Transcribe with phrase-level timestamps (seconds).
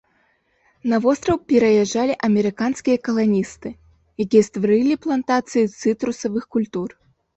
[0.91, 3.69] На востраў пераязджалі амерыканскія каланісты,
[4.25, 6.89] якія стварылі плантацыі цытрусавых культур.